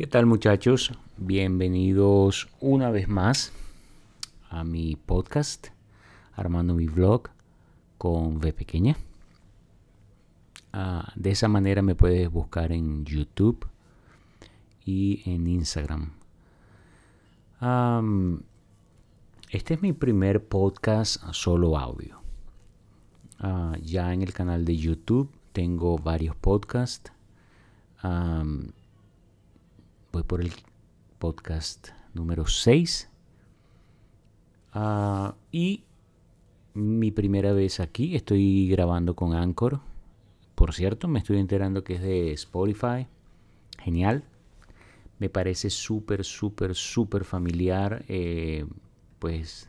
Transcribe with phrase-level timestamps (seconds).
[0.00, 0.92] ¿Qué tal muchachos?
[1.18, 3.52] Bienvenidos una vez más
[4.48, 5.66] a mi podcast,
[6.32, 7.28] armando mi vlog
[7.98, 8.96] con V pequeña.
[10.72, 13.66] Ah, de esa manera me puedes buscar en YouTube
[14.86, 16.12] y en Instagram.
[19.50, 22.22] este es mi primer podcast solo audio.
[23.38, 27.12] Ah, ya en el canal de YouTube tengo varios podcasts
[30.12, 30.52] voy por el
[31.18, 33.08] podcast número 6.
[34.72, 35.84] Ah, y
[36.74, 39.80] mi primera vez aquí, estoy grabando con Anchor.
[40.54, 43.06] Por cierto, me estoy enterando que es de Spotify.
[43.78, 44.24] Genial.
[45.18, 48.04] Me parece súper, súper, súper familiar.
[48.08, 48.66] Eh,
[49.18, 49.68] pues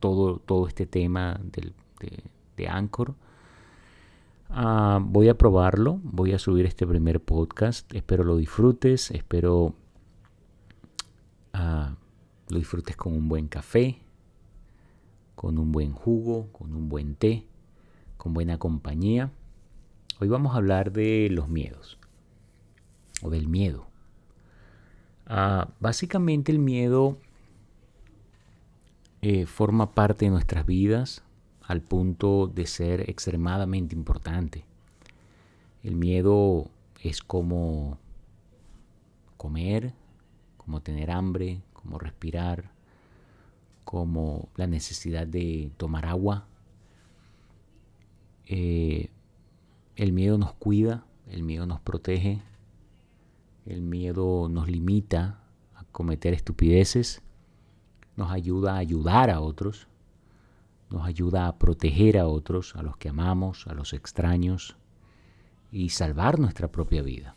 [0.00, 1.72] todo, todo este tema de,
[2.56, 3.14] de Anchor.
[4.56, 9.74] Ah, voy a probarlo, voy a subir este primer podcast, espero lo disfrutes, espero
[11.54, 11.94] uh,
[12.50, 13.98] lo disfrutes con un buen café,
[15.34, 17.48] con un buen jugo, con un buen té,
[18.16, 19.32] con buena compañía.
[20.20, 21.98] Hoy vamos a hablar de los miedos
[23.22, 23.88] o del miedo.
[25.28, 27.18] Uh, básicamente el miedo
[29.20, 31.23] eh, forma parte de nuestras vidas,
[31.66, 34.64] al punto de ser extremadamente importante.
[35.82, 36.70] El miedo
[37.02, 37.98] es como
[39.36, 39.94] comer,
[40.56, 42.70] como tener hambre, como respirar,
[43.84, 46.46] como la necesidad de tomar agua.
[48.46, 49.10] Eh,
[49.96, 52.42] el miedo nos cuida, el miedo nos protege,
[53.64, 55.40] el miedo nos limita
[55.74, 57.22] a cometer estupideces,
[58.16, 59.88] nos ayuda a ayudar a otros
[60.94, 64.76] nos ayuda a proteger a otros, a los que amamos, a los extraños
[65.72, 67.34] y salvar nuestra propia vida.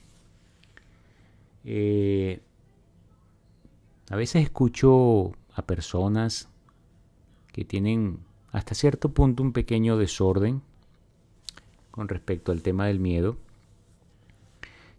[1.66, 2.40] Eh,
[4.12, 6.50] a veces escucho a personas
[7.52, 8.20] que tienen
[8.52, 10.62] hasta cierto punto un pequeño desorden
[11.90, 13.38] con respecto al tema del miedo.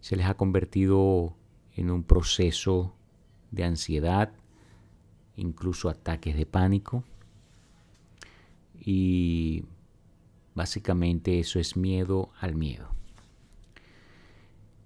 [0.01, 1.33] Se les ha convertido
[1.75, 2.93] en un proceso
[3.51, 4.33] de ansiedad,
[5.37, 7.05] incluso ataques de pánico.
[8.91, 9.65] Y
[10.55, 12.89] básicamente eso es miedo al miedo.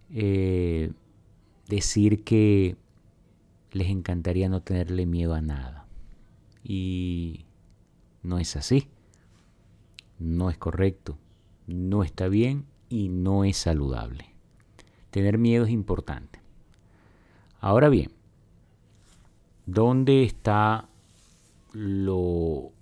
[0.09, 0.91] Eh,
[1.69, 2.75] decir que
[3.71, 5.87] les encantaría no tenerle miedo a nada.
[6.65, 7.45] Y
[8.23, 8.89] no es así.
[10.19, 11.17] No es correcto.
[11.65, 14.35] No está bien y no es saludable.
[15.11, 16.41] Tener miedo es importante.
[17.61, 18.11] Ahora bien,
[19.65, 20.89] ¿dónde está
[21.71, 22.73] lo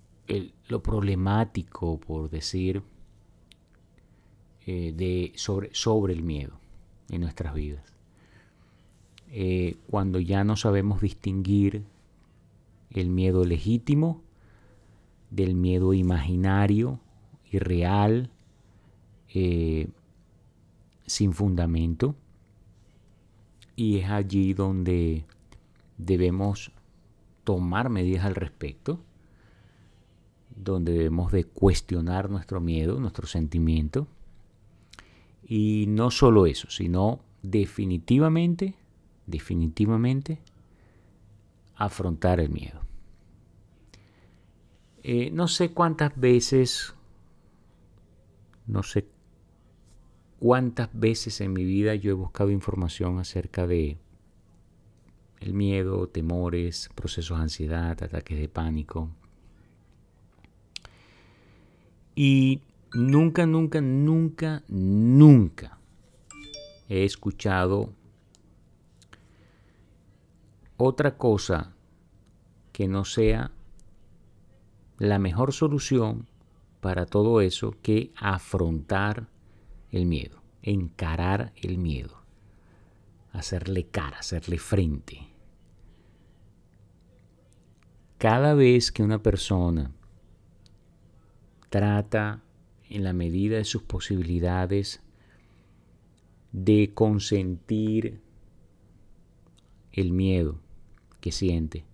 [0.68, 2.84] lo problemático, por decir,
[4.66, 6.60] eh, de, sobre, sobre el miedo
[7.10, 7.84] en nuestras vidas.
[9.32, 11.84] Eh, cuando ya no sabemos distinguir
[12.92, 14.22] el miedo legítimo
[15.30, 17.00] del miedo imaginario,
[17.50, 18.30] irreal,
[19.34, 19.88] eh,
[21.06, 22.16] sin fundamento.
[23.76, 25.26] Y es allí donde
[25.98, 26.72] debemos
[27.44, 29.00] tomar medidas al respecto
[30.56, 34.08] donde debemos de cuestionar nuestro miedo, nuestro sentimiento.
[35.44, 38.76] Y no solo eso, sino definitivamente,
[39.26, 40.40] definitivamente
[41.76, 42.82] afrontar el miedo.
[45.04, 46.94] Eh, no sé cuántas veces,
[48.68, 49.08] no sé
[50.40, 53.98] cuántas veces en mi vida yo he buscado información acerca de
[55.40, 59.10] el miedo, temores, procesos de ansiedad, ataques de pánico,
[62.16, 62.62] y
[62.94, 65.78] nunca, nunca, nunca, nunca
[66.90, 67.94] he escuchado
[70.78, 71.74] otra cosa
[72.74, 73.52] que no sea
[74.98, 76.28] la mejor solución
[76.80, 79.28] para todo eso que afrontar
[79.92, 82.24] el miedo, encarar el miedo,
[83.32, 85.28] hacerle cara, hacerle frente.
[88.18, 89.92] Cada vez que una persona
[91.72, 92.44] trata
[92.90, 95.00] en la medida de sus posibilidades
[96.52, 98.20] de consentir
[99.94, 100.60] el miedo
[101.22, 101.86] que siente,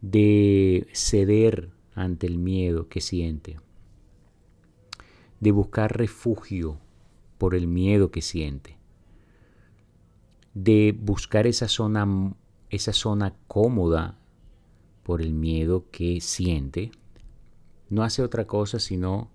[0.00, 3.58] de ceder ante el miedo que siente,
[5.40, 6.78] de buscar refugio
[7.38, 8.78] por el miedo que siente,
[10.54, 12.06] de buscar esa zona,
[12.70, 14.20] esa zona cómoda
[15.02, 16.92] por el miedo que siente,
[17.92, 19.28] no hace otra cosa sino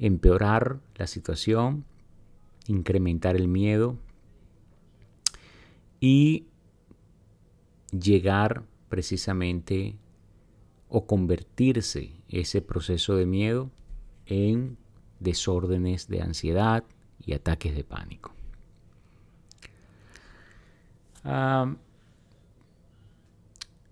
[0.00, 1.84] empeorar la situación,
[2.66, 3.96] incrementar el miedo
[6.00, 6.46] y
[7.92, 9.94] llegar precisamente
[10.88, 13.70] o convertirse ese proceso de miedo
[14.26, 14.76] en
[15.20, 16.82] desórdenes de ansiedad
[17.24, 18.34] y ataques de pánico.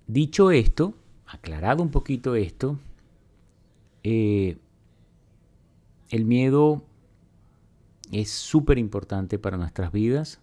[0.08, 0.94] dicho esto,
[1.28, 2.76] aclarado un poquito esto,
[4.02, 4.58] eh,
[6.10, 6.82] el miedo
[8.10, 10.40] es súper importante para nuestras vidas,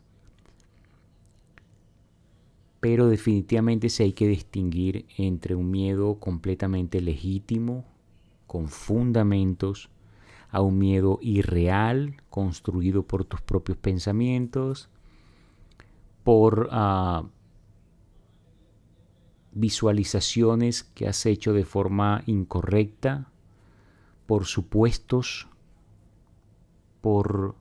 [2.80, 7.84] pero definitivamente sí hay que distinguir entre un miedo completamente legítimo,
[8.46, 9.90] con fundamentos,
[10.50, 14.90] a un miedo irreal, construido por tus propios pensamientos,
[16.24, 17.26] por ah,
[19.52, 23.30] visualizaciones que has hecho de forma incorrecta,
[24.28, 25.48] por supuestos,
[27.02, 27.56] por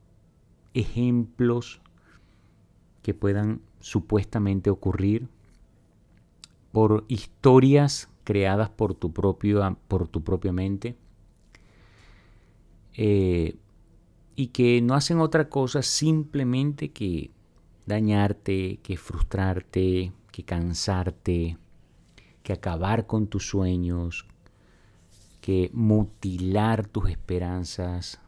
[0.73, 1.81] ejemplos
[3.01, 5.27] que puedan supuestamente ocurrir,
[6.71, 10.97] por historias creadas por tu, propio, por tu propia mente
[12.93, 13.55] eh,
[14.35, 17.31] y que no hacen otra cosa simplemente que
[17.85, 21.57] dañarte, que frustrarte, que cansarte,
[22.43, 24.25] que acabar con tus sueños,
[25.47, 28.19] que mutilar tus esperanzas,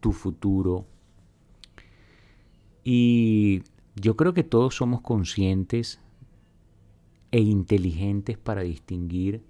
[0.00, 0.86] tu futuro.
[2.82, 3.62] Y
[3.94, 6.00] yo creo que todos somos conscientes
[7.30, 9.42] e inteligentes para distinguir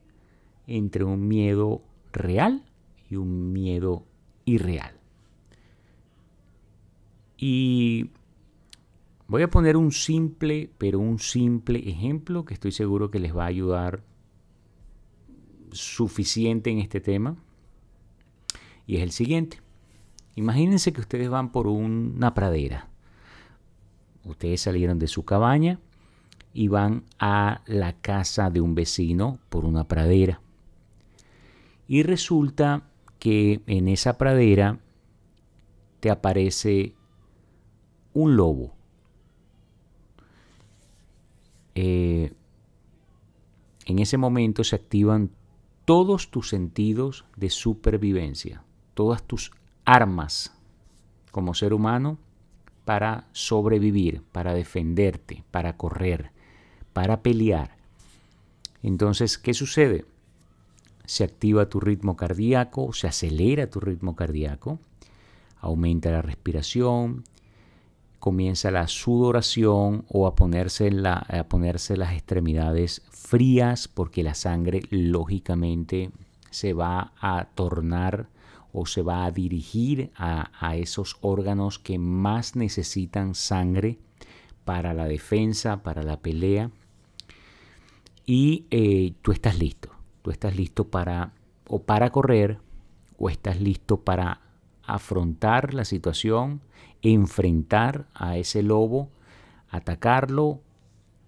[0.67, 1.81] entre un miedo
[2.13, 2.65] real
[3.09, 4.05] y un miedo
[4.45, 4.99] irreal.
[7.37, 8.11] Y
[9.29, 13.45] voy a poner un simple, pero un simple ejemplo que estoy seguro que les va
[13.45, 14.10] a ayudar
[15.72, 17.37] suficiente en este tema.
[18.87, 19.58] Y es el siguiente.
[20.37, 22.88] Imagínense que ustedes van por una pradera.
[24.25, 25.78] Ustedes salieron de su cabaña
[26.52, 30.40] y van a la casa de un vecino por una pradera.
[31.87, 32.84] Y resulta
[33.19, 34.78] que en esa pradera
[36.00, 36.94] te aparece
[38.12, 38.72] un lobo.
[41.75, 42.32] Eh,
[43.87, 45.31] en ese momento se activan
[45.85, 48.62] todos tus sentidos de supervivencia,
[48.94, 49.53] todas tus
[49.85, 50.55] armas
[51.31, 52.19] como ser humano
[52.85, 56.32] para sobrevivir, para defenderte, para correr,
[56.93, 57.77] para pelear.
[58.82, 60.05] Entonces, ¿qué sucede?
[61.05, 64.79] Se activa tu ritmo cardíaco, se acelera tu ritmo cardíaco,
[65.61, 67.25] aumenta la respiración,
[68.20, 76.11] comienza la sudoración o a ponerse, a ponerse las extremidades frías porque la sangre lógicamente
[76.50, 78.28] se va a tornar
[78.72, 83.99] o se va a dirigir a, esos órganos que más necesitan sangre
[84.64, 86.70] para la defensa, para la pelea.
[88.26, 89.90] Y eh, tú estás listo.
[90.22, 91.32] Tú estás listo para
[91.67, 92.58] o para correr
[93.19, 94.40] o estás listo para
[94.82, 96.61] afrontar la situación,
[97.02, 99.08] enfrentar a ese lobo,
[99.70, 100.61] atacarlo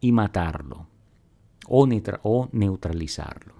[0.01, 0.87] y matarlo
[1.69, 1.89] o,
[2.23, 3.55] o neutralizarlo.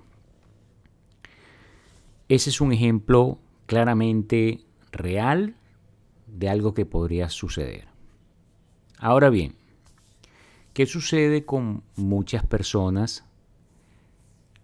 [2.29, 4.61] Ese es un ejemplo claramente
[4.91, 5.57] real
[6.27, 7.89] de algo que podría suceder.
[8.99, 9.55] Ahora bien,
[10.73, 13.25] ¿qué sucede con muchas personas?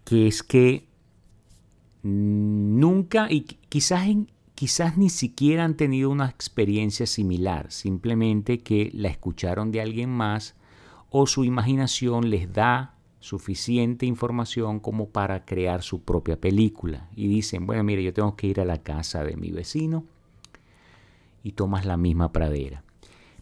[0.03, 0.87] Que es que
[2.01, 4.07] nunca y quizás,
[4.59, 10.53] quizás ni siquiera han tenido una experiencia similar, simplemente que la escucharon de alguien más
[11.09, 17.07] o su imaginación les da suficiente información como para crear su propia película.
[17.15, 20.03] Y dicen, bueno, mire, yo tengo que ir a la casa de mi vecino
[21.41, 22.83] y tomas la misma pradera.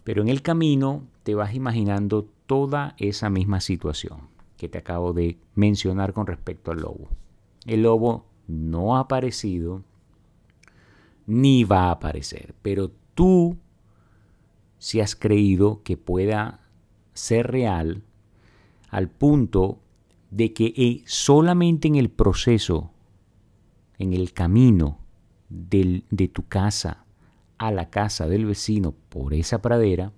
[0.04, 4.20] Pero en el camino te vas imaginando toda esa misma situación
[4.56, 7.10] que te acabo de mencionar con respecto al lobo.
[7.66, 9.82] El lobo no ha aparecido
[11.28, 13.58] ni va a aparecer, pero tú
[14.80, 16.62] si has creído que pueda
[17.14, 18.04] ser real
[18.90, 19.80] al punto
[20.32, 22.92] de que eh, solamente en el proceso,
[23.98, 25.00] en el camino
[25.50, 27.06] de tu casa
[27.58, 30.12] a la casa del vecino por esa pradera,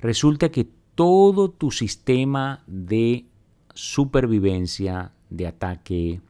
[0.00, 3.26] resulta que todo tu sistema de
[3.74, 6.20] supervivencia, de ataque,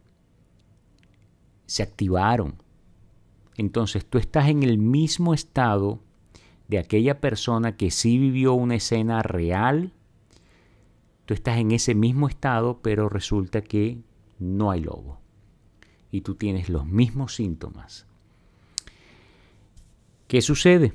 [1.66, 2.56] se activaron.
[3.60, 6.00] Entonces tú estás en el mismo estado
[6.68, 9.92] de aquella persona que sí vivió una escena real
[11.30, 14.02] Tú estás en ese mismo estado, pero resulta que
[14.40, 15.20] no hay lobo.
[16.10, 18.04] Y tú tienes los mismos síntomas.
[20.26, 20.92] ¿Qué sucede?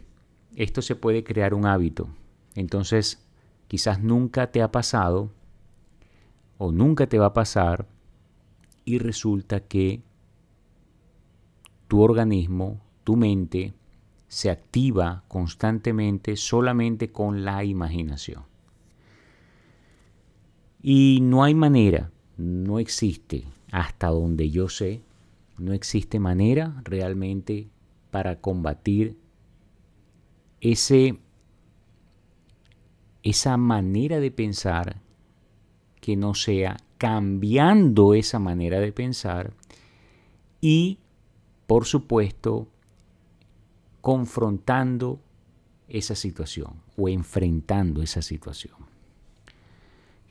[0.58, 2.10] Esto se puede crear un hábito.
[2.54, 3.26] Entonces,
[3.70, 5.32] quizás nunca te ha pasado
[6.58, 7.88] o nunca te va a pasar
[8.84, 10.02] y resulta que
[11.88, 13.74] tu organismo, tu mente,
[14.28, 18.44] se activa constantemente solamente con la imaginación.
[20.82, 25.02] Y no hay manera, no existe, hasta donde yo sé,
[25.58, 27.70] no existe manera realmente
[28.12, 29.18] para combatir
[30.62, 31.18] ese,
[33.24, 35.02] esa manera de pensar
[36.02, 39.54] que no sea cambiando esa manera de pensar
[40.62, 41.00] y,
[41.68, 42.68] por supuesto,
[44.02, 45.20] confrontando
[45.88, 48.76] esa situación o enfrentando esa situación.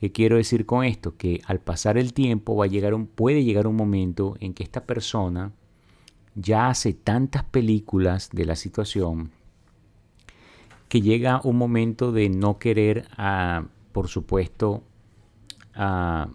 [0.00, 1.16] ¿Qué quiero decir con esto?
[1.16, 4.62] Que al pasar el tiempo va a llegar un, puede llegar un momento en que
[4.62, 5.52] esta persona
[6.34, 9.30] ya hace tantas películas de la situación
[10.88, 14.82] que llega un momento de no querer, a, por supuesto,
[15.74, 16.28] a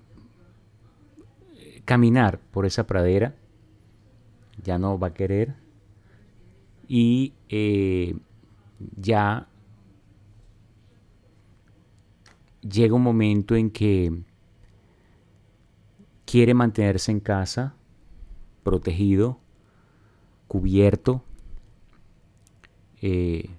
[1.85, 3.35] caminar por esa pradera,
[4.63, 5.55] ya no va a querer.
[6.87, 8.15] Y eh,
[8.97, 9.47] ya
[12.61, 14.23] llega un momento en que
[16.25, 17.75] quiere mantenerse en casa,
[18.63, 19.39] protegido,
[20.47, 21.23] cubierto,
[23.01, 23.49] eh,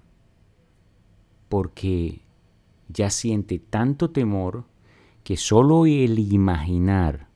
[1.49, 2.21] porque
[2.87, 4.65] ya siente tanto temor
[5.23, 7.30] que solo el imaginar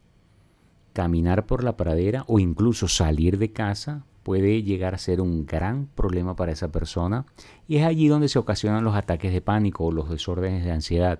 [0.95, 5.87] caminar por la pradera o incluso salir de casa puede llegar a ser un gran
[5.87, 7.25] problema para esa persona
[7.67, 11.19] y es allí donde se ocasionan los ataques de pánico o los desórdenes de ansiedad.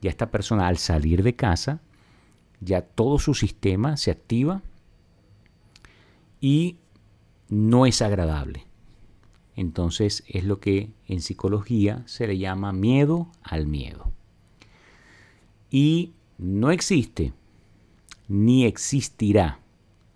[0.00, 1.80] Ya esta persona al salir de casa,
[2.60, 4.62] ya todo su sistema se activa
[6.40, 6.76] y
[7.48, 8.68] no es agradable.
[9.56, 14.12] Entonces es lo que en psicología se le llama miedo al miedo.
[15.68, 17.32] Y no existe
[18.30, 19.58] ni existirá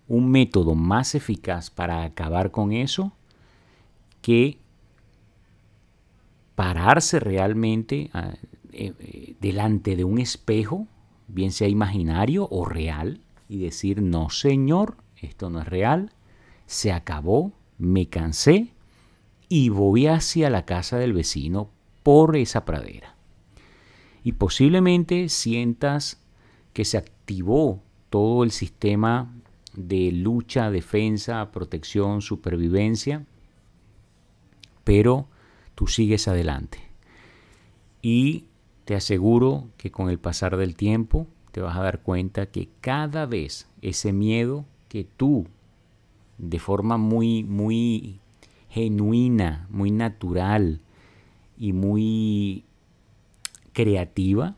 [0.07, 3.11] un método más eficaz para acabar con eso
[4.21, 4.57] que
[6.55, 8.35] pararse realmente ah,
[8.71, 10.87] eh, eh, delante de un espejo,
[11.27, 13.19] bien sea imaginario o real,
[13.49, 16.13] y decir, no señor, esto no es real,
[16.67, 18.71] se acabó, me cansé
[19.49, 21.69] y voy hacia la casa del vecino
[22.01, 23.17] por esa pradera.
[24.23, 26.21] Y posiblemente sientas
[26.71, 27.83] que se activó
[28.15, 29.29] todo el sistema
[29.73, 33.25] de lucha, defensa, protección, supervivencia,
[34.85, 35.27] pero
[35.75, 36.79] tú sigues adelante.
[38.01, 38.45] Y
[38.85, 43.25] te aseguro que con el pasar del tiempo te vas a dar cuenta que cada
[43.25, 45.47] vez ese miedo que tú
[46.37, 48.21] de forma muy, muy
[48.69, 50.79] genuina, muy natural
[51.57, 52.63] y muy
[53.73, 54.55] creativa,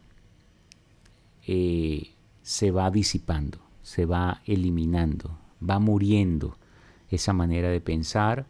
[1.48, 2.12] eh,
[2.48, 5.38] se va disipando se va eliminando,
[5.68, 6.58] va muriendo
[7.10, 8.46] esa manera de pensar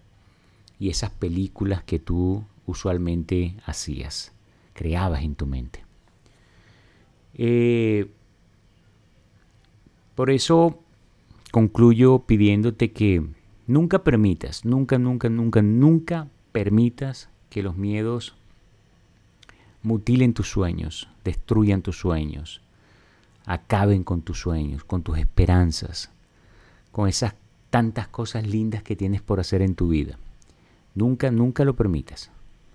[0.79, 4.31] y esas películas que tú usualmente hacías,
[4.73, 5.83] creabas en tu mente.
[7.35, 8.09] Eh,
[10.15, 10.79] por eso
[11.51, 13.23] concluyo pidiéndote que
[13.67, 18.33] nunca permitas, nunca, nunca, nunca, nunca permitas que los miedos
[19.83, 22.63] mutilen tus sueños, destruyan tus sueños,
[23.47, 26.11] acaben con tus sueños, con tus esperanzas,
[26.91, 27.33] con esas
[27.69, 30.19] tantas cosas lindas que tienes por hacer en tu vida.
[30.93, 32.29] Nunca, nunca lo permitas.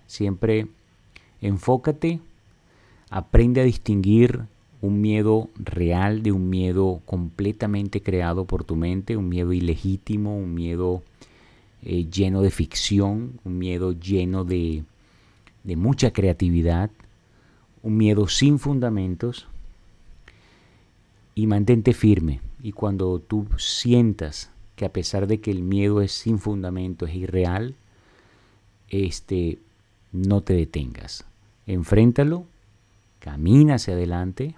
[0.07, 0.67] Siempre
[1.43, 2.21] enfócate,
[3.11, 4.47] aprende a distinguir
[4.81, 10.55] un miedo real de un miedo completamente creado por tu mente, un miedo ilegítimo, un
[10.55, 11.03] miedo
[11.83, 14.85] eh, lleno de ficción, un miedo lleno de,
[15.65, 16.91] de mucha creatividad,
[17.83, 19.49] un miedo sin fundamentos
[21.35, 22.41] y mantente firme.
[22.63, 27.15] Y cuando tú sientas que a pesar de que el miedo es sin fundamento, es
[27.15, 27.75] irreal,
[28.89, 29.59] este,
[30.13, 31.25] no te detengas.
[31.67, 32.47] Enfréntalo,
[33.19, 34.55] camina hacia adelante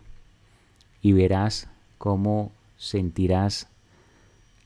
[1.03, 3.69] y verás cómo sentirás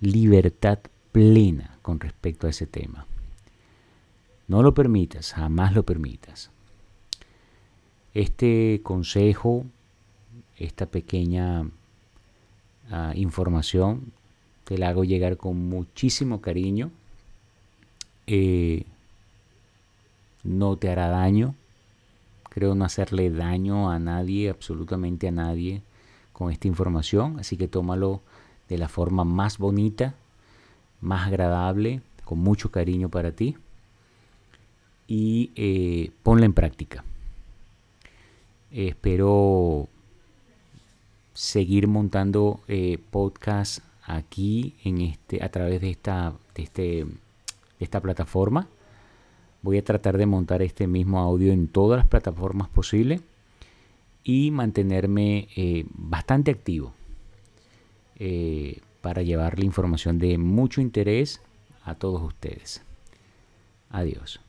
[0.01, 0.79] libertad
[1.13, 3.07] plena con respecto a ese tema.
[4.47, 6.51] No lo permitas, jamás lo permitas.
[8.15, 9.67] Este consejo,
[10.57, 11.69] esta pequeña
[13.15, 14.13] información.
[14.65, 16.91] Te la hago llegar con muchísimo cariño.
[18.27, 18.85] Eh,
[20.45, 21.55] no te hará daño.
[22.51, 25.83] Creo no hacerle daño a nadie, absolutamente a nadie,
[26.33, 27.39] con esta información.
[27.39, 28.21] Así que tómalo
[28.69, 30.15] de la forma más bonita,
[31.01, 33.57] más agradable, con mucho cariño para ti.
[35.07, 37.05] Y eh, ponla en práctica.
[38.71, 39.89] espero
[41.39, 47.07] seguir montando eh, podcast aquí en este, a través de esta, de, este,
[47.79, 48.67] esta plataforma.
[49.63, 53.21] Voy a tratar de montar este mismo audio en todas las plataformas posibles
[54.25, 56.93] y mantenerme eh, bastante activo
[58.17, 61.41] eh, para llevar la información de mucho interés
[61.85, 62.83] a todos ustedes.
[63.91, 64.41] Adiós.